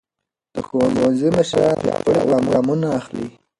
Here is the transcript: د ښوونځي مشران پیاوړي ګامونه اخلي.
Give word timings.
د 0.53 0.55
ښوونځي 0.67 1.29
مشران 1.37 1.75
پیاوړي 1.83 2.21
ګامونه 2.51 2.87
اخلي. 2.99 3.27